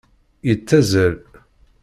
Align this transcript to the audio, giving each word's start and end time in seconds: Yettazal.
Yettazal. 0.47 1.17